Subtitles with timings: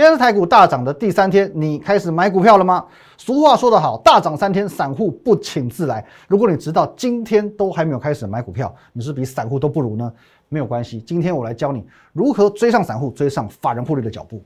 [0.00, 2.82] 今天是台股大涨的第三天，你开始买股票了吗？
[3.18, 6.02] 俗话说得好，大涨三天，散户不请自来。
[6.26, 10.10] 如果你直到今天都还没有开始买股票，你是比散户都不如呢？
[10.48, 11.84] 没有关系，今天我来教你
[12.14, 14.42] 如何追上散户，追上法人获利的脚步。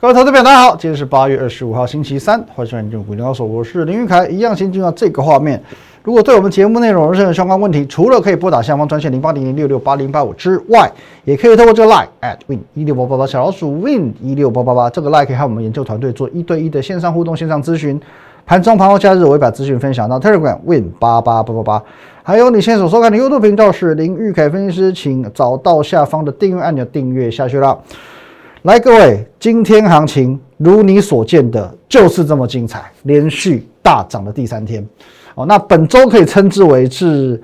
[0.00, 4.28] 各位投资朋友，大家好，今天是八月二十五号，星期三，欢迎收看《进入股高手》，我是林玉凯。
[4.28, 5.60] 一样先进入到这个画面。
[6.08, 10.90] 如果对我们节目内容有任何相关问题，除了可以拨打下方专线零八零零六六八零八五之外，
[11.22, 18.00] 也可以透过这个 line at win 一六八八八小老鼠 win 一六八八八这个 line 可以和我们研究团队做一对一的线上互动、线上咨询。
[18.46, 21.82] 盘中、盘后、假日，我会把资讯分享到 Telegram win 八八八八八。
[22.22, 27.76] 还有你现在所收看的 YouTube 频道是林玉凯分析师，请找到下方的订阅按钮订阅下去啦。
[28.62, 34.82] 来，各位，今天行情如你所见的，就是这么精彩，连续大涨的第三天。
[35.38, 37.40] 哦，那本周可以称之为是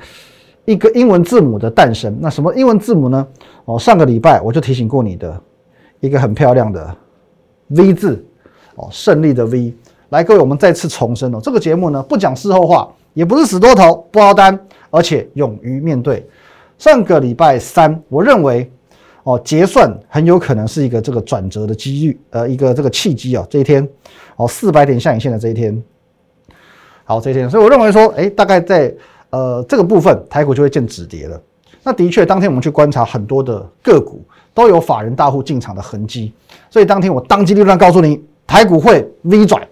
[0.64, 2.12] 一个英文字母的诞生。
[2.20, 3.24] 那什么英文字母呢？
[3.66, 5.40] 哦，上个礼拜我就提醒过你的
[6.00, 6.96] 一个很漂亮的
[7.68, 8.26] V 字，
[8.74, 9.72] 哦，胜利的 V。
[10.08, 14.58] 来，各位，我们再次重申哦，这个节目呢不讲事后话，也不是死多头不熬单，
[14.90, 16.28] 而且勇于面对。
[16.78, 18.68] 上个礼拜三，我认为。
[19.22, 23.42] 哦，结算很有可能是一个这个转折的机遇，呃，一个这个契机啊。
[23.48, 23.88] 这一天，
[24.36, 25.82] 哦，四百点下影线的这一天，
[27.04, 28.94] 好，这一天，所以我认为说，哎，大概在
[29.30, 31.40] 呃这个部分，台股就会见止跌了。
[31.82, 34.24] 那的确，当天我们去观察很多的个股，
[34.54, 36.32] 都有法人大户进场的痕迹。
[36.70, 39.62] 所以当天我当机立断告诉你，台股会 V 转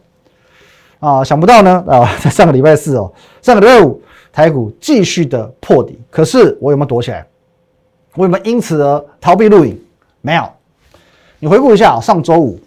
[1.00, 3.10] 啊，想不到呢啊，在上个礼拜四哦，
[3.40, 7.26] 上个礼拜五，台股继续的破底，可是我有没有躲起来？
[8.14, 9.80] 我有没有因此而逃避录影？
[10.20, 10.44] 没有。
[11.38, 12.60] 你回顾一下上周五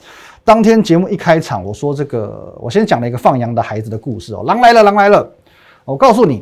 [0.45, 4.43] 当天节目一开场，我说这个，我先讲了一个放羊的孩子的故事哦。
[4.45, 5.27] 狼来了，狼来了！
[5.83, 6.39] 我告诉你，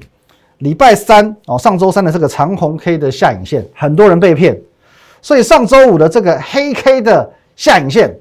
[0.57, 4.59] 礼拜三哦，上周三的这个长红 K 的下影线，很多人被骗，
[5.21, 8.13] 所以上周五的这个黑 K 的下影线，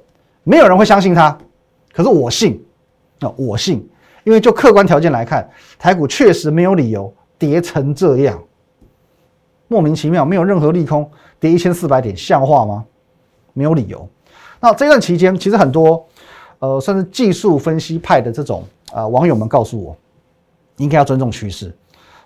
[0.45, 1.37] 没有人会相信它。
[1.93, 2.65] 可是我信，
[3.19, 3.85] 啊，我信，
[4.23, 5.51] 因为就客观条件来看，
[5.81, 8.41] 台股确实没有理由跌成这样。
[9.67, 11.11] 莫名其妙，没有任何利空，
[11.41, 12.85] 跌一千四百点，像话吗？
[13.53, 14.09] 没有理由。
[14.63, 16.07] 那这段期间，其实很多
[16.61, 18.63] 呃，算是技术分析派的这种
[18.93, 19.97] 呃网友们告诉我，
[20.77, 21.75] 应该要尊重趋势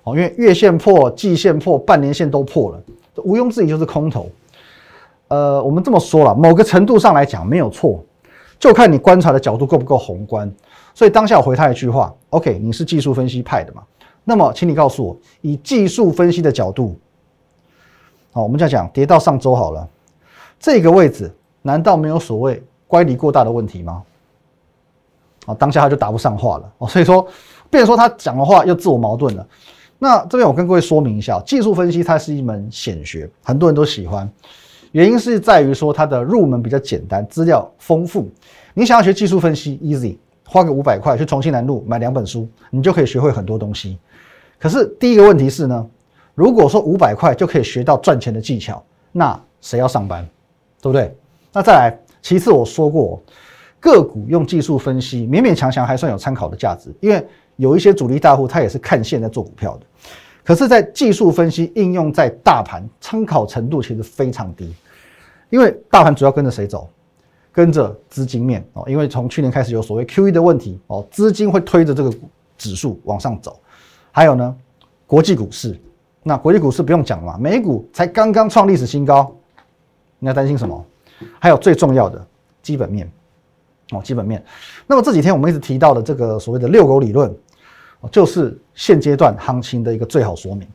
[0.02, 2.82] 哦，因为月线破、季线破、半年线都破了，
[3.24, 4.30] 毋庸置疑就是空头。
[5.28, 8.04] 呃，我们这么说了，某个程度上来讲没有错，
[8.58, 10.52] 就看你观察的角度够不够宏观。
[10.94, 13.82] 所以当下我回他一句话：OK，你是技术分析派的嘛？
[14.24, 16.94] 那么，请你告诉我，以技术分析的角度。
[18.32, 19.88] 好，我们再讲跌到上周好了，
[20.60, 21.32] 这个位置
[21.66, 24.02] 难道没有所谓乖离过大的问题吗？
[25.46, 27.26] 啊，当下他就答不上话了哦，所以说，
[27.68, 29.44] 变说他讲的话又自我矛盾了。
[29.98, 34.30] 那这边我跟各位说明一下，技术分析它是一门显学，很多人都喜欢，
[34.92, 38.28] 原因是在于说它的入门比较简单，资料丰富。
[38.74, 43.98] 你想要学技术分析，easy，花个五百块去重庆南路买两本书，你就可以学会很多东西。
[44.58, 45.84] 可是第一个问题是呢？
[46.34, 50.28] 如果说五百块就可以学到赚钱的技巧，那谁要上班，
[50.82, 51.16] 对不对？
[51.56, 53.18] 那再来，其次我说过，
[53.80, 59.86] 个股用技术分析勉勉强强还算有参考的价值，因为有一些主力大户他也是看线在做股票的。
[60.44, 64.70] 可是，在技术分析应用在大盘，参考程度其实非常低，
[65.48, 66.90] 因为大盘主要跟着谁走？
[67.52, 72.14] 跟着资金面哦，因为从去年开始有所谓 QE 的问题哦，资金会推着这个
[72.58, 73.58] 指数往上走。
[74.12, 74.54] 还有呢，
[75.06, 75.74] 国际股市。
[76.22, 79.34] 那国际股市不用讲了嘛，美股才刚刚创历史新高，
[80.18, 80.84] 你要担心什么？
[81.38, 82.26] 还有最重要的
[82.62, 83.10] 基本面
[83.92, 84.42] 哦，基本面。
[84.86, 87.34] 那么这几天我们一直提到的这个所谓的遛狗理论，
[88.10, 90.66] 就是现阶段行情的一个最好说明。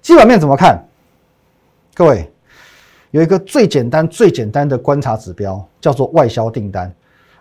[0.00, 0.82] 基本面怎么看？
[1.94, 2.30] 各位
[3.10, 6.92] 有一个最简单、最简单的观察指标，叫做外销订单。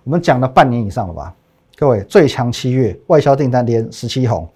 [0.04, 1.34] 我们讲了半年以上了吧？
[1.78, 4.48] 各位最强七月外销订单连十七红，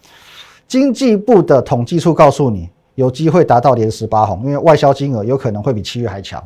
[0.67, 2.69] 经济部的统计处告诉你。
[2.95, 6.41] 有机会达到连十八红，因为外销金额有可能会比七月还强。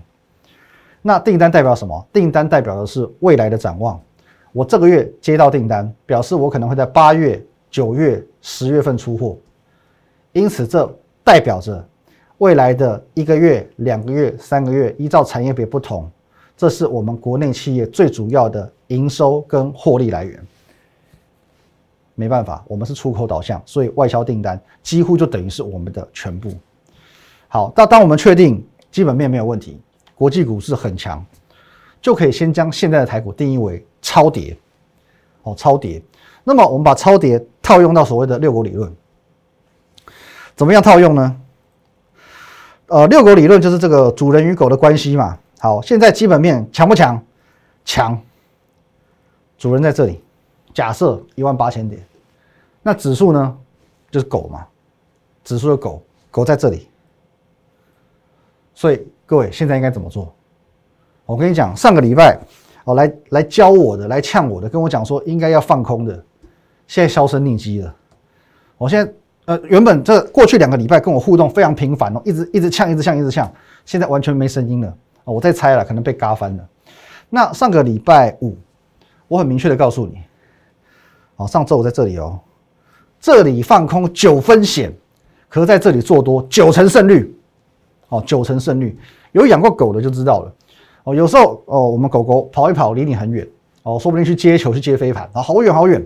[1.01, 2.07] 那订单代表什么？
[2.11, 3.99] 订单代表的是未来的展望。
[4.51, 9.37] 我这个月接到订单，表示我可能会在八月、九月、十月份出货。
[10.31, 10.91] 因此，这
[11.23, 11.87] 代表着
[12.39, 16.09] 未来的一个月、两个月、三个月，依照产业别不同，
[16.57, 20.39] 这是我们国内企业最主要的营收跟获利来源。
[22.15, 26.51] 没办法，我们是出口导向，所以外销订单几乎就等于是我们的全部。
[27.47, 28.61] 好，那当我们确定
[28.91, 29.79] 基本面没有问题，
[30.19, 31.25] 国际股市很强，
[32.01, 34.57] 就可以先将现在的台股定义为超跌。
[35.43, 36.01] 哦，超跌。
[36.43, 38.93] 那么我们把超跌套用到所谓的六股理论，
[40.57, 41.41] 怎么样套用呢？
[42.87, 45.39] 呃，六狗理论就是这个主人与狗的关系嘛。
[45.57, 47.23] 好，现在基本面强不强？
[47.85, 48.21] 强。
[49.57, 50.21] 主人在这里，
[50.73, 52.05] 假设一万八千点，
[52.83, 53.57] 那指数呢？
[54.11, 54.67] 就是狗嘛，
[55.45, 56.89] 指数的狗，狗在这里。
[58.73, 60.33] 所以各位现在应该怎么做？
[61.27, 62.35] 我跟你讲，上个礼拜
[62.83, 66.13] 哦，来来教我的，来呛我的，跟我讲说应该要放空的，
[66.87, 67.95] 现在销声匿迹了。
[68.75, 69.13] 我现在
[69.45, 73.47] 呃，原本这过去两个礼拜跟我互动非常频繁哦，一直一直呛，一直呛，一直呛，
[73.85, 74.91] 现在完全没声音了。
[75.25, 76.67] 我在猜了，可能被嘎翻了。
[77.29, 78.57] 那上个礼拜五，
[79.27, 80.23] 我很明确的告诉你，
[81.35, 82.39] 哦，上周我在这里哦，
[83.19, 84.91] 这里放空九分险，
[85.47, 87.31] 可是在这里做多九成胜率，
[88.07, 88.97] 哦，九成胜率，
[89.31, 90.53] 有养过狗的就知道了。
[91.03, 93.47] 哦，有时候哦，我们狗狗跑一跑离你很远，
[93.83, 96.05] 哦，说不定去接球去接飞盘，啊，好远好远，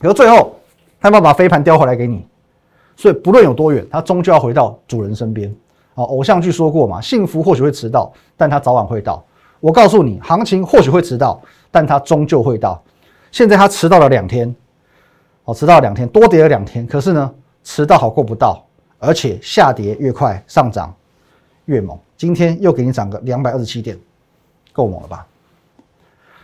[0.00, 0.54] 可是最后
[1.00, 2.26] 它要把飞盘叼回来给你，
[2.96, 5.54] 所以不论有多远，它终究要回到主人身边。
[5.94, 9.22] 哦，偶像剧说过嘛，幸福或许会迟到，但它早晚会到。
[9.60, 12.80] 我告诉你，行情或许会迟到，但它终究会到。
[13.32, 14.54] 现在它迟到了两天，
[15.44, 16.86] 哦，迟到了两天，多跌了两天。
[16.86, 17.34] 可是呢，
[17.64, 18.64] 迟到好过不到，
[18.98, 20.94] 而且下跌越快，上涨
[21.68, 21.96] 越猛。
[22.16, 23.96] 今天又给你涨个两百二十七点，
[24.72, 25.26] 够猛了吧？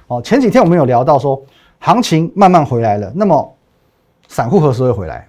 [0.06, 1.43] 哦，前几天我们有聊到说，
[1.79, 3.55] 行情慢慢回来了，那么
[4.29, 5.26] 散户何时会回来？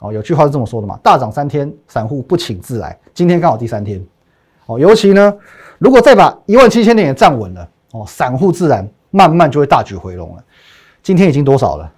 [0.00, 2.98] 哦，有句话是这么说的嘛，大涨三天，散户不请自来。
[3.14, 4.04] 今天刚好第三天，
[4.66, 5.34] 哦，尤其呢，
[5.78, 10.44] 如果再把一万七千点也站稳了，哦，散户自然慢慢就会大举回笼了。
[11.02, 11.90] 今天已经多少了？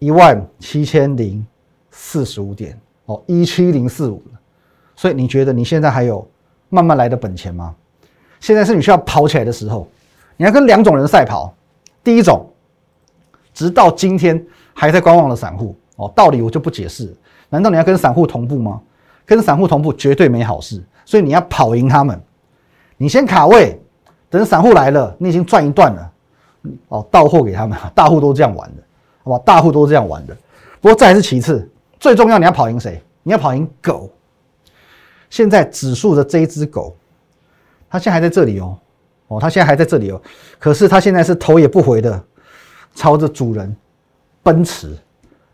[0.00, 1.46] 一万七千零
[1.90, 4.40] 四十五点，哦，一七零四五了。
[4.96, 6.26] 所以你觉得你现在还有
[6.68, 7.74] 慢慢来的本钱吗？
[8.40, 9.88] 现在是你需要跑起来的时候。
[10.36, 11.54] 你要跟两种人赛跑，
[12.02, 12.44] 第一种，
[13.52, 15.76] 直到今天还在观望的散户。
[15.94, 17.14] 哦，道理我就不解释。
[17.48, 18.80] 难道你要跟散户同步吗？
[19.24, 20.82] 跟散户同步绝对没好事。
[21.04, 22.20] 所以你要跑赢他们，
[22.96, 23.80] 你先卡位，
[24.28, 26.12] 等散户来了，你已经赚一段了。
[26.88, 28.82] 哦，到货给他们， 大户都这样玩的，
[29.22, 29.42] 好吧？
[29.46, 30.36] 大户都是这样玩的。
[30.80, 31.70] 不过再是其次，
[32.00, 33.00] 最重要你要跑赢谁？
[33.22, 34.10] 你要跑赢狗。
[35.34, 36.96] 现在指数的这一只狗，
[37.90, 38.78] 它现在还在这里哦，
[39.26, 40.22] 哦，它现在还在这里哦。
[40.60, 42.24] 可是它现在是头也不回的
[42.94, 43.76] 朝着主人
[44.44, 44.96] 奔驰。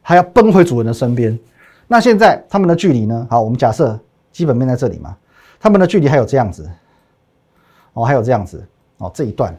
[0.03, 1.38] 还要奔回主人的身边，
[1.87, 3.27] 那现在他们的距离呢？
[3.31, 3.99] 好，我们假设
[4.31, 5.17] 基本面在这里嘛，
[5.59, 6.69] 他们的距离还有这样子，
[7.94, 8.62] 哦，还有这样子，
[8.99, 9.56] 哦，这一段，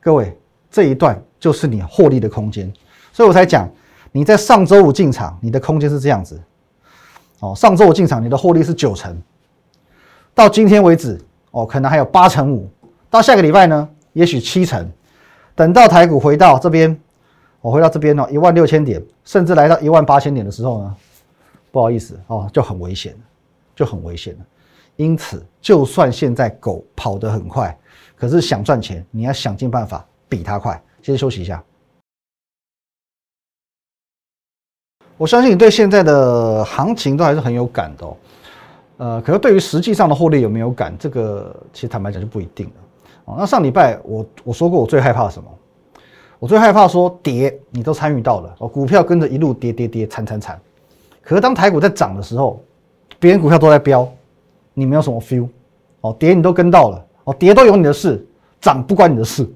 [0.00, 0.36] 各位，
[0.70, 2.70] 这一段就是你获利的空间，
[3.12, 3.66] 所以我才讲，
[4.12, 6.40] 你在上周五进场，你的空间是这样子，
[7.40, 9.16] 哦，上周我进场，你的获利是九成，
[10.34, 11.20] 到今天为止，
[11.50, 12.68] 哦，可能还有八成五，
[13.08, 14.90] 到下个礼拜呢，也许七成，
[15.54, 16.98] 等到台股回到这边。
[17.62, 20.96] 我回到这边哦，一万六千点，甚至来到一万八千点的时候呢，
[21.70, 23.14] 不好意思哦，就很危险
[23.76, 24.40] 就很危险了。
[24.96, 27.76] 因此，就算现在狗跑得很快，
[28.16, 30.82] 可是想赚钱，你要想尽办法比它快。
[31.02, 31.62] 先休息一下。
[35.20, 38.16] 我相信你对现在的行情都还是很有感的哦。
[38.96, 42.72] 呃，可是对于实际上的获利有没有感，这个其实坦白讲就不一定了。
[43.26, 45.50] 哦，那上礼拜我我说过，我最害怕什么？
[46.38, 50.58] 我最害怕说跌，你都参与到了哦，股票跟着一路跌跌跌，惨惨惨。
[51.20, 52.58] 可是当台股在涨的时候，
[53.18, 54.10] 别人股票都在飙，
[54.72, 55.46] 你没有什么 feel
[56.00, 58.26] 哦，跌你都跟到了哦，跌都有你的事，
[58.58, 59.46] 涨不关你的事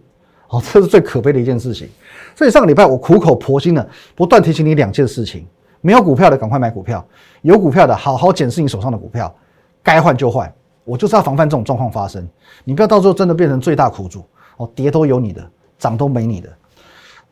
[0.49, 1.89] 哦，这是最可悲的一件事情。
[2.35, 5.47] 所以上个礼拜我苦口婆心的不断提醒你两件事情：
[5.81, 7.07] 没有股票的赶快买股票，
[7.43, 9.35] 有股票的好好检视你手上的股票，
[9.83, 10.53] 该换就换。
[10.85, 12.29] 我就是要防范这种状况发生，
[12.63, 14.23] 你不要到时候真的变成最大苦主
[14.59, 16.53] 哦，跌都有你的，涨都没你的。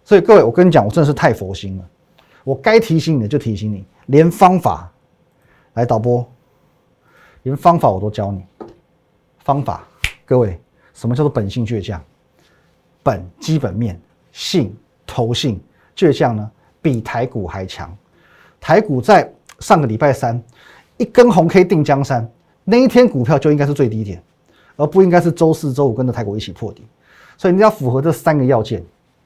[0.04, 1.84] 所以各位，我跟你讲，我真的是太佛心了。
[2.44, 4.90] 我该提醒你的就提醒你，连方法
[5.74, 6.26] 来导播，
[7.42, 8.42] 连方法我都教你。
[9.44, 9.86] 方法，
[10.24, 10.58] 各位，
[10.94, 12.02] 什么叫做本性倔强？
[13.02, 14.00] 本基本面，
[14.32, 14.74] 性
[15.12, 15.60] 投性
[15.94, 16.50] 倔强呢？
[16.80, 17.94] 比台股还强。
[18.58, 20.42] 台股在上个礼拜三
[20.96, 22.26] 一根红 K 定江山，
[22.64, 24.22] 那一天股票就应该是最低点，
[24.76, 26.82] 而不应该是周四周五跟着台股一起破底。
[27.36, 28.82] 所以你要符合这三个要件。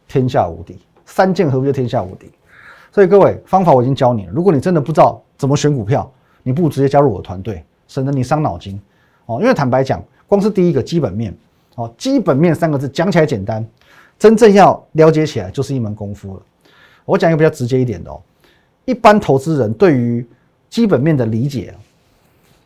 [0.08, 2.30] 天下无敌，三剑合璧就天下无敌。
[2.92, 4.32] 所以各位，方法我已经教你了。
[4.32, 6.08] 如果你真的不知道怎么选股票，
[6.44, 8.80] 你不如直接加入我的团队，省得你伤脑筋
[9.26, 9.40] 哦。
[9.40, 11.36] 因为坦白讲，光是第一个基本面
[11.74, 13.66] 哦，基本面三个字讲起来简单，
[14.18, 16.42] 真正要了解起来就是一门功夫了。
[17.04, 18.20] 我讲一个比较直接一点的哦，
[18.84, 20.26] 一般投资人对于
[20.68, 21.74] 基本面的理解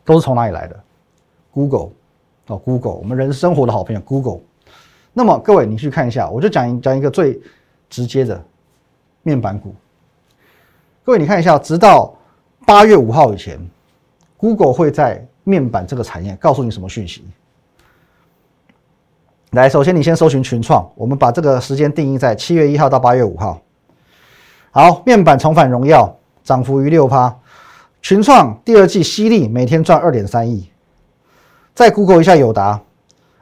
[0.05, 0.81] 都是从哪里来的
[1.53, 1.91] ？Google
[2.47, 4.41] 哦，Google，我们人生活的好朋友 Google。
[5.13, 7.41] 那么各位，你去看一下，我就讲讲一个最
[7.89, 8.43] 直接的
[9.23, 9.75] 面板股。
[11.05, 12.15] 各位，你看一下，直到
[12.65, 13.59] 八月五号以前
[14.37, 17.25] ，Google 会在面板这个产业告诉你什么讯息？
[19.51, 23.61] 来，首先你先搜寻群创，我们把这个时间定义在七月一号到八月五号。
[24.71, 27.37] 好，面板重返荣耀，涨幅逾六趴。
[28.01, 30.71] 群创第二季犀利，每天赚二点三亿。
[31.75, 32.81] 再 Google 一下友达，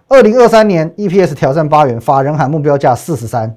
[0.09, 3.55] 二零二三年 EPS 挑战八元，法人喊目标价四十三，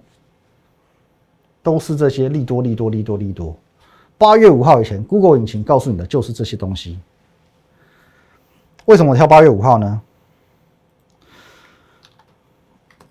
[1.63, 3.55] 都是这些利多利多利多利多。
[4.17, 6.99] 八月五号以前，Google 引擎告诉你的就是这些东西。
[8.85, 10.01] 为什么我挑八月五号呢？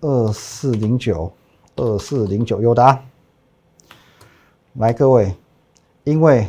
[0.01, 1.31] 二四零九，
[1.75, 2.99] 二四零九，友达。
[4.73, 5.35] 来，各位，
[6.03, 6.47] 因为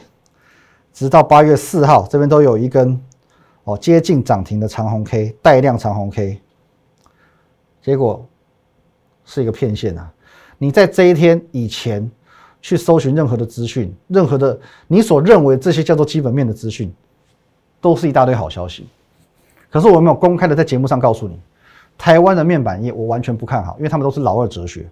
[0.93, 2.99] 直到八月四号，这边都有一根
[3.65, 6.41] 哦接近涨停的长红 K 带量长红 K，
[7.83, 8.27] 结果
[9.27, 10.11] 是一个骗线啊！
[10.57, 12.11] 你在这一天以前
[12.63, 16.91] 去搜寻任何的资讯，任何的你所认为这些叫做基本面的资讯，
[17.83, 18.87] 都是一大堆好消息。
[19.69, 21.39] 可是我没有公开的在节目上告诉你，
[21.97, 24.89] 台湾的面板业我完全不看好，因为他们都是老二哲学，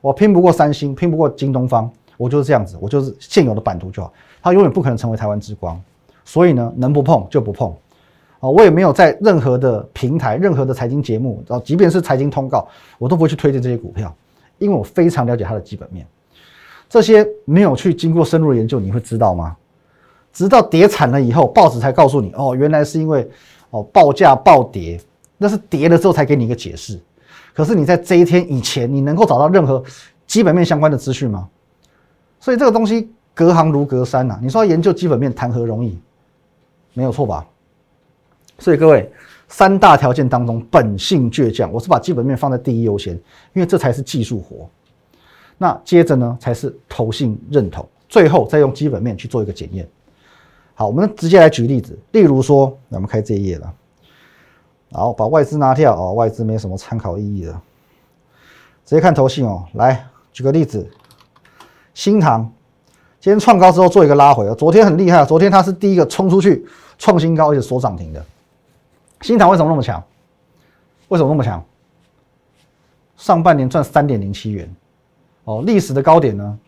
[0.00, 1.90] 我拼不过三星，拼不过京东方。
[2.18, 5.80] 我就是这样子，我就是现有的版图就好，它永远不可能成为台湾之光，
[6.24, 7.74] 所以呢，能不碰就不碰，
[8.38, 12.68] 啊，我也没有在任何的平台、任何的财经节目，啊，即便是财经通告，
[12.98, 14.14] 我都不会去推荐这些股票，
[14.58, 16.06] 因为我非常了解它的基本面。
[16.88, 19.56] 这些没有去经过深入研究，你会知道吗？
[20.32, 23.28] 直到跌惨了以后，报纸才告诉你，哦，原来是因为
[23.70, 25.00] 哦报价暴跌，
[25.42, 26.98] 那是跌了之后才给你一个解释。
[27.52, 29.82] 可是你在这一天以前，你能够找到任何
[30.26, 31.48] 基本面相关的资讯吗？
[32.40, 34.38] 所以这个东西隔行如隔山呐！
[34.40, 35.98] 你说要研究基本面，谈何容易？
[36.94, 37.46] 没有错吧？
[38.58, 39.10] 所以各位，
[39.48, 43.14] 三大条件当中，本性倔强，我是把基本面放在第一优先，
[43.52, 44.68] 因为这才是技术活。
[45.58, 49.86] 那接着呢，才是投信认同，最后再用基本面去做一个检验。
[50.74, 53.74] 好，我们直接来举例子，例如说，我们开这一页了，
[54.92, 57.52] 好，把外资拿掉哦，外资没什么参考意义的，
[58.84, 59.64] 直接看投信哦。
[59.72, 60.88] 来，举个例子。
[61.94, 62.50] 新塘
[63.20, 66.66] 今天创高之后做一个拉回啊，昨天很厉害，昨天它是第一个冲出去
[66.98, 68.24] 创新高而且锁涨停的。
[69.20, 70.02] 新塘为什么那么强？
[71.08, 71.62] 为什么那么强？
[73.16, 74.74] 上半年赚三点零七元，
[75.44, 76.58] 哦，历史的高点呢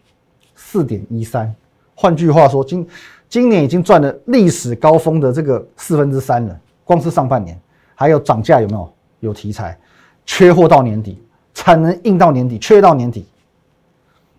[0.54, 1.52] 四点一三，
[1.94, 2.86] 换句话说，今
[3.28, 6.60] 今年已经赚了历史高峰的这个四分之三了。
[6.84, 7.58] 光是上半年，
[7.94, 8.90] 还有涨价有没有？
[9.20, 9.78] 有题材，
[10.26, 11.18] 缺货到年底，
[11.54, 13.26] 产能硬到年底，缺到年底，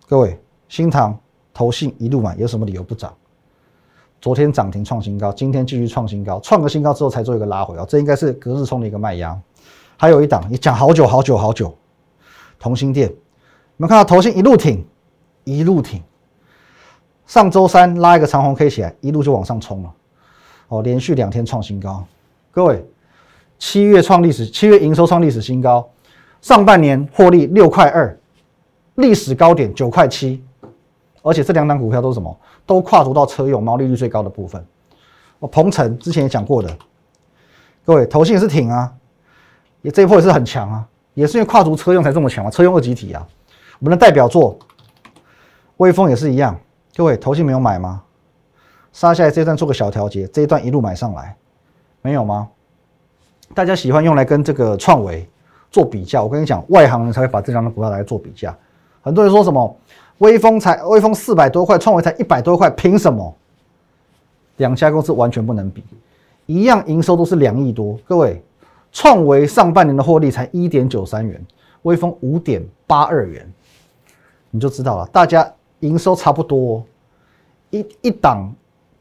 [0.08, 0.38] 各位。
[0.68, 1.16] 新塘
[1.54, 3.14] 投信一路买，有什么理由不涨？
[4.20, 9.40] 昨天涨停创新高，今天继续创新高，创个新高之后才做一个拉回啊，这应该是隔日冲的一个卖压。
[9.96, 11.72] 还有一档你讲好久好久好久，
[12.58, 13.14] 同心店，你
[13.76, 14.84] 们看到投信一路挺，
[15.44, 16.02] 一路挺，
[17.26, 19.94] 上周三拉一个长红 K 起来，一路就往上冲了，
[20.68, 22.04] 哦，连续两天创新高。
[22.50, 22.84] 各位，
[23.58, 25.88] 七月创历史，七月营收创历史新高，
[26.40, 28.18] 上半年获利六块二，
[28.96, 30.42] 历史高点九块七。
[31.22, 32.38] 而且这两档股票都是什么？
[32.64, 34.64] 都跨足到车用毛利率最高的部分。
[35.38, 36.78] 我鹏程之前也讲过的，
[37.84, 38.92] 各位投信也是挺啊，
[39.82, 43.26] 也这一波也是很强啊，也是因为跨足车用才这么强啊，车用二级体啊。
[43.80, 44.56] 我们的代表作，
[45.78, 46.58] 微风也是一样。
[46.94, 48.02] 各位投信没有买吗？
[48.92, 51.36] 杀下来这一段做个小调节，这一段一路买上来，
[52.02, 52.48] 没有吗？
[53.54, 55.26] 大家喜欢用来跟这个创维
[55.70, 58.54] 做比较，我跟你讲，外行人才会把这两的股票来做比较。
[59.02, 59.76] 很多人说什么？
[60.18, 63.34] 微风才微风四百多块，创维才一百多块，凭什么？
[64.56, 65.84] 两家公司完全不能比，
[66.46, 67.98] 一样营收都是两亿多。
[68.06, 68.42] 各位，
[68.90, 71.44] 创维上半年的获利才一点九三元，
[71.82, 73.46] 微风五点八二元，
[74.50, 75.06] 你就知道了。
[75.12, 75.46] 大家
[75.80, 76.82] 营收差不多，
[77.68, 78.50] 一一档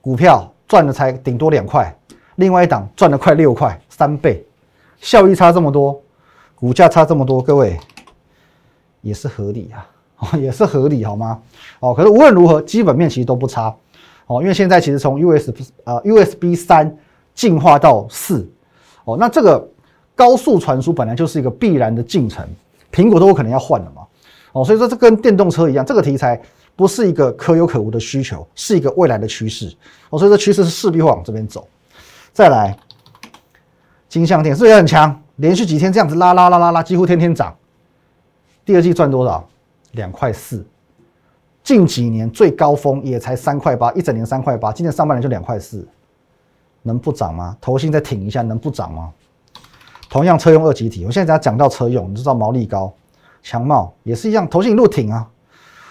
[0.02, 1.96] 股票赚的才顶多两块，
[2.36, 4.46] 另外一档赚了快六块，三倍，
[5.00, 6.02] 效益差这么多，
[6.56, 7.78] 股价差这么多，各位
[9.02, 9.86] 也是合理啊。
[10.40, 11.38] 也是合理，好吗？
[11.82, 13.76] 哦，可是无论如何，基本面其实都不差，
[14.28, 16.98] 哦，因为现在其实从 USB 呃 USB 三
[17.34, 18.50] 进化到四，
[19.04, 19.70] 哦，那这个
[20.16, 22.48] 高速传输本来就是一个必然的进程，
[22.94, 24.04] 苹果都有可能要换了嘛，
[24.54, 26.42] 哦，所以说这跟电动车一样，这个题材
[26.78, 29.68] 不是一个可有可无的需求，是一个未来的趋势，
[30.12, 31.68] 哦，所以这趋势是势必会往这边走。
[32.36, 32.76] 再来，
[34.10, 35.22] 金相电是不是很强？
[35.38, 37.56] 连续几天这样子拉拉拉拉拉，几乎天天涨，
[38.66, 39.48] 第二季赚多少？
[39.94, 40.68] 两块四，
[41.64, 45.88] 近几年最高峰也才三块八，一整年三块八，今年上半年就两块四，
[46.82, 47.56] 能不涨吗？
[47.62, 49.14] 头先再挺一下，能不涨吗？
[50.10, 52.94] 同样车用二级体，我现在讲到车用，你知道毛利高，
[53.44, 55.26] 强茂也是一样，头先一路挺啊，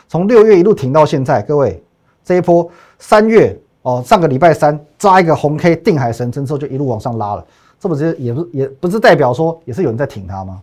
[0.08, 1.82] 从六月一路挺到现在，各位
[2.22, 7.46] 这一波三月哦，上个礼拜三扎一个红 K 定海神针之后，就一路往上拉了，
[7.78, 10.62] 这不是也不也不是代表说也是有人在挺它吗？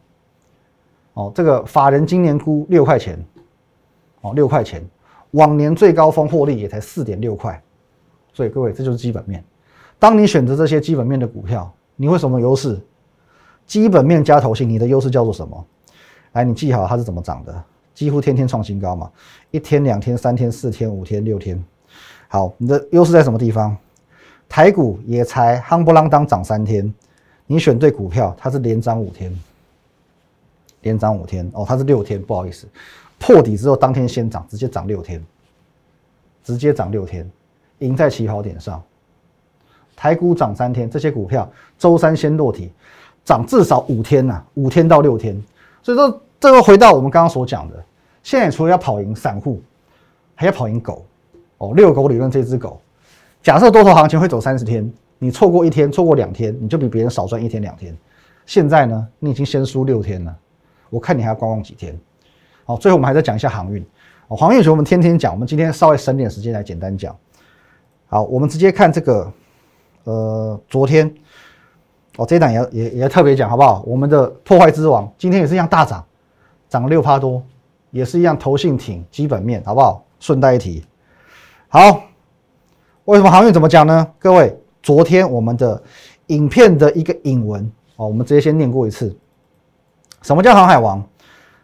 [1.13, 3.23] 哦，这个法人今年估六块钱，
[4.21, 4.83] 哦六块钱，
[5.31, 7.61] 往年最高峰获利也才四点六块，
[8.33, 9.43] 所以各位这就是基本面。
[9.99, 12.79] 当你选择这些基本面的股票，你会什么优势？
[13.67, 15.65] 基本面加投信，你的优势叫做什么？
[16.31, 17.63] 来，你记好它是怎么涨的，
[17.93, 19.11] 几乎天天创新高嘛，
[19.51, 21.63] 一天、两天、三天、四天、五天、六天。
[22.33, 23.75] 好，你的优势在什么地方？
[24.47, 26.93] 台股也才夯不啷当涨三天，
[27.45, 29.37] 你选对股票，它是连涨五天，
[30.79, 32.65] 连涨五天哦，它是六天，不好意思，
[33.19, 35.21] 破底之后当天先涨，直接涨六天，
[36.41, 37.29] 直接涨六天，
[37.79, 38.81] 赢在起跑点上。
[39.93, 42.71] 台股涨三天，这些股票周三先落体，
[43.25, 45.35] 涨至少五天呐，五天到六天。
[45.83, 47.83] 所以说，这个回到我们刚刚所讲的，
[48.23, 49.61] 现在除了要跑赢散户，
[50.33, 51.05] 还要跑赢狗。
[51.61, 52.81] 哦，遛狗理论这只狗，
[53.43, 57.95] 假设多头行情会走三十天，你错过一天，错过两天，你就比别人少赚一天两天。
[58.47, 60.35] 现在呢，你已经先输六天了，
[60.89, 61.95] 我看你还要观望几天。
[62.65, 63.85] 好，最后我们还是讲一下航运。
[64.27, 67.15] 哦，航运我们天天讲，我们今天稍微省点时间来简单讲。
[68.07, 69.31] 好，我们直接看这个，
[70.05, 71.13] 呃，昨天，
[72.17, 73.83] 哦，这一档也也也特别讲好不好？
[73.85, 76.03] 我们的破坏之王今天也是一样大涨，
[76.67, 77.43] 涨了六趴多，
[77.91, 80.03] 也是一样投信挺基本面好不好？
[80.19, 80.83] 顺带一提。
[81.73, 82.03] 好，
[83.05, 84.05] 为什么航运怎么讲呢？
[84.19, 85.81] 各位，昨天我们的
[86.27, 87.63] 影片的一个引文
[87.95, 89.15] 哦，我们直接先念过一次。
[90.21, 91.01] 什么叫航海王？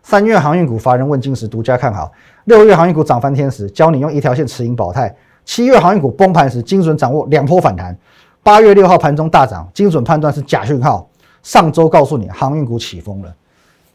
[0.03, 2.09] 三月航运股乏人问津时，独家看好；
[2.45, 7.93] 六月航运股涨翻天时，教你用一条线持盈保泰；七月航运股崩盘时，精准掌握两波反弹；
[8.41, 11.05] 八月六号盘中大涨，精准判断是假讯号。
[11.43, 13.35] 上周告诉你航运股起风了，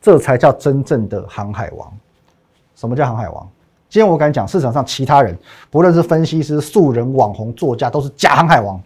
[0.02, 1.90] 这才叫真正的航海王。
[2.76, 3.48] 什么叫航海王？
[3.92, 5.36] 今天我敢讲，市场上其他人，
[5.70, 8.80] 不论是分析师、素人、网红、作家，都是假航海王，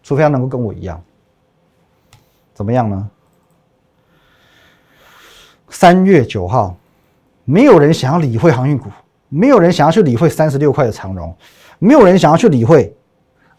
[0.00, 1.02] 除非他能够跟我一样。
[2.54, 3.10] 怎么样呢？
[5.68, 6.76] 三月九号，
[7.44, 8.88] 没有人想要理会航运股，
[9.28, 11.36] 没有人想要去理会三十六块的长荣，
[11.80, 12.96] 没有人想要去理会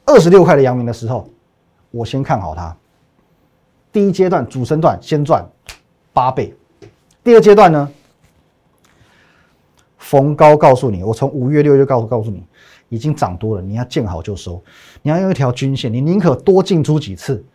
[0.06, 1.30] 二十六块的阳明的时候，
[1.92, 2.74] 我先看好它。
[3.92, 5.46] 第一阶段主升段先赚
[6.14, 6.56] 八倍，
[7.22, 7.92] 第二阶段呢？
[10.10, 12.44] 逢高告诉你，我从五月六月告诉告诉你，
[12.90, 14.60] 已经涨多了，你要见好就收，
[15.04, 17.46] 你要用一条均线，你宁可多进出几次，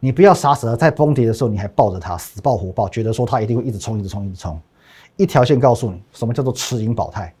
[0.00, 4.60] 你不要傻死了，在崩跌的时候你还抱着它死抱活抱，觉得说它一定会一直冲一直冲一直冲，
[5.16, 7.32] 一条线告诉你什么叫做持盈保泰。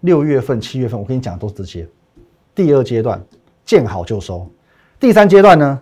[0.00, 1.86] 六月份七月份我跟你讲都是这些，
[2.54, 3.22] 第二阶段
[3.66, 4.48] 见好就收，
[4.98, 5.78] 第三阶段呢，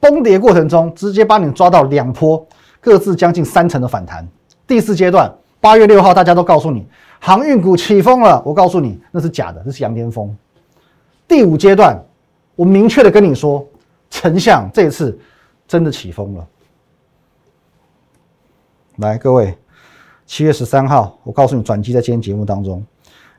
[0.00, 2.44] 崩跌过程中直接把你抓到两波
[2.80, 4.26] 各自将近三成的反弹，
[4.66, 5.32] 第四阶段。
[5.62, 6.84] 八月六号，大家都告诉你
[7.20, 8.42] 航运股起风了。
[8.44, 10.36] 我告诉你，那是假的，那是羊癫疯。
[11.28, 12.04] 第五阶段，
[12.56, 13.64] 我明确的跟你说，
[14.10, 15.16] 丞相这次
[15.68, 16.44] 真的起风了。
[18.96, 19.56] 来，各位，
[20.26, 22.84] 七月十三号，我告诉你，转机在今天节目当中。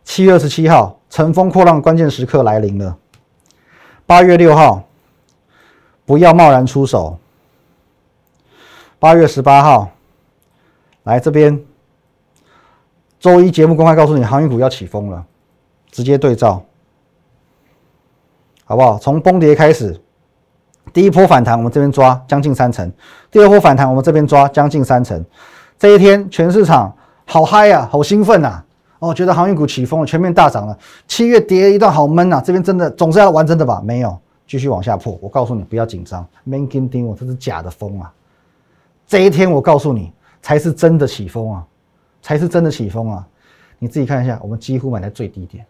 [0.05, 2.97] 七月二十七号，乘风破浪关键时刻来临了。
[4.05, 4.81] 八月六号，
[6.05, 7.19] 不要贸然出手。
[8.97, 9.91] 八月十八号，
[11.03, 11.62] 来这边。
[13.23, 15.25] 周一节目公开告诉你，航运股要起风了，
[15.89, 16.62] 直接对照，
[18.65, 18.99] 好不好？
[18.99, 19.97] 从崩跌开始，
[20.91, 22.91] 第一波反弹我们这边抓将近三成，
[23.31, 25.23] 第二波反弹我们这边抓将近三成。
[25.79, 28.62] 这一天全市场好嗨呀，好兴奋呐！
[28.99, 30.77] 哦，觉得航运股起风了，全面大涨了。
[31.07, 33.81] 七月跌一段好闷呐，这边真的总是要完真的吧？
[33.86, 35.17] 没有，继续往下破。
[35.21, 38.12] 我告诉你，不要紧张，man 跟丁我这是假的风啊！
[39.07, 41.65] 这一天我告诉你，才是真的起风啊！
[42.23, 43.27] 才是真的起风啊！
[43.77, 45.65] 你自己看一下，我们几乎买在最低点，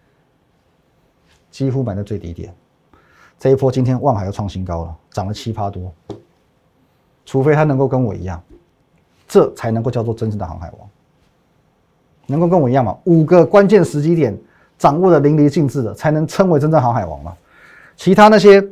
[1.50, 2.54] 几乎买在最低点。
[3.40, 5.92] 这一波今天万海又创新高了，涨了七趴多。
[7.26, 8.42] 除非他能够跟我一样，
[9.28, 10.88] 这才能够叫做真正的航海王。
[12.28, 12.96] 能够跟我一样嘛？
[13.06, 14.38] 五个关键时机点
[14.78, 17.36] 掌握的淋漓尽致的，才能称为真正航海王嘛？
[17.98, 18.64] 其他那些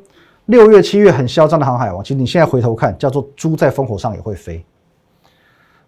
[0.46, 4.64] 六月、七月很嚣张的航海王，其实你现在回头看，叫做猪在风口上也会飞。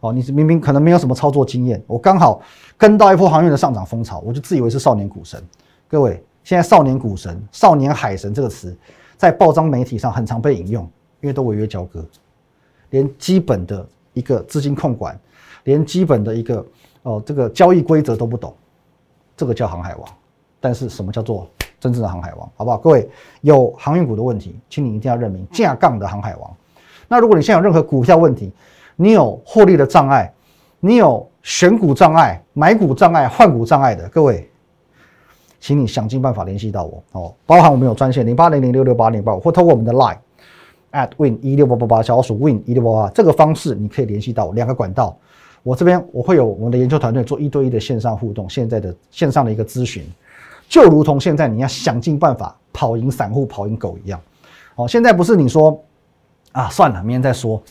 [0.03, 2.41] 哦，你是明明可能没有什么操作经验，我刚好
[2.77, 5.41] 跟到一波航运的上涨风潮，我就自以为是少年股神。
[5.87, 8.75] 各位，现在少年股神、少年海神这个词，
[9.15, 10.83] 在报章媒体上很常被引用，
[11.21, 12.03] 因为都违约交割，
[12.89, 15.17] 连基本的一个资金控管，
[15.63, 16.65] 连基本的一个
[17.03, 18.53] 哦这个交易规则都不懂，
[19.37, 20.05] 这个叫航海王。
[20.59, 22.51] 但是什么叫做真正的航海王？
[22.57, 22.77] 好不好？
[22.77, 26.53] 各位有航运股的问题，请你一定要认明架杠的航海王。
[27.07, 28.51] 那如果你现在有任何股票问题，
[28.95, 30.31] 你有获利的障碍，
[30.79, 34.49] 你有选股障碍、买股障碍、换股障碍的各位，
[35.59, 40.17] 请你想尽办法联系到我哦，包含我们有专线零八零零六六八零八五，或透过我们的 Line
[40.91, 45.17] at win 一六八八八小老鼠 win 一六八八这个方式，你可以联系到我两个管道。
[45.63, 50.03] 我这边我会有我们的研究团队做一对一的线上互动，现在的线上的一个咨询，
[50.67, 54.19] 就如同现在你要想尽办法跑赢散户、跑赢狗一样。
[54.75, 55.81] 哦，现在不是你说
[56.51, 57.61] 啊算了，明天再说。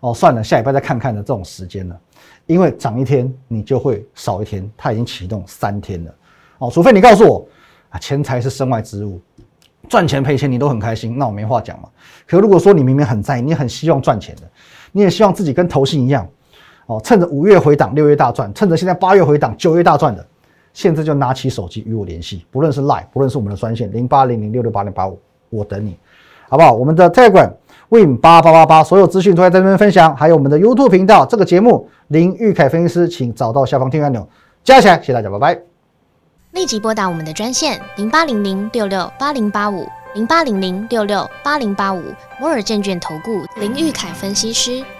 [0.00, 2.00] 哦，算了，下礼拜再看看的这种时间了，
[2.46, 6.14] 因为涨一天你就会少一天，它已经启动三天了。
[6.58, 7.46] 哦，除非你告诉我
[7.90, 9.20] 啊，钱财是身外之物，
[9.88, 11.88] 赚钱赔钱你都很开心，那我没话讲嘛。
[12.26, 14.42] 可如果说你明明很在意，你很希望赚钱的，
[14.92, 16.28] 你也希望自己跟投信一样。
[16.86, 20.26] 哦，趁着五月回档，六月大赚；趁着现在八月回档，九月大赚的，
[20.72, 25.98] 现在就拿起手机与我联系，不论是 Line，不论是我们的专线零八零零六六八零八五，我等你，
[26.48, 26.72] 好不好？
[26.72, 27.52] 我们的这一关
[27.90, 34.28] Win 八八八八，所有资讯都在这边分享，还有我们的 YouTube 频道，这个节目林玉凯分析师，请找到下方订阅按钮，
[34.62, 35.58] 加起来，谢谢大家，拜拜。
[36.52, 42.02] 立即拨打我们的专线零八零零六六八零八五零八零零六六八零八五
[42.40, 44.82] 摩尔证券投顾林玉凯分析师。